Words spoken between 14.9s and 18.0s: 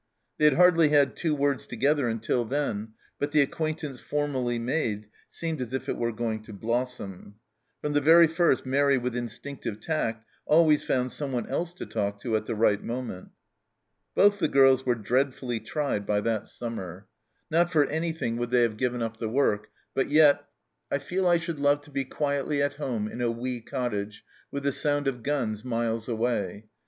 dreadfully tried by that summer. Not for